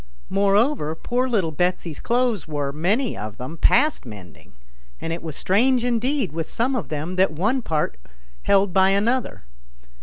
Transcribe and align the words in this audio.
Moreover, 0.31 0.95
poor 0.95 1.29
little 1.29 1.51
Betsy's 1.51 1.99
clothes 1.99 2.47
were, 2.47 2.71
many 2.73 3.15
of 3.15 3.37
them, 3.37 3.55
past 3.55 4.03
mending, 4.03 4.53
and 4.99 5.13
it 5.13 5.21
was 5.21 5.35
strange 5.37 5.85
indeed 5.85 6.31
with 6.31 6.49
some 6.49 6.75
of 6.75 6.89
them 6.89 7.17
that 7.17 7.31
one 7.33 7.61
part 7.61 7.97
held 8.45 8.73
by 8.73 8.89
another. 8.89 9.43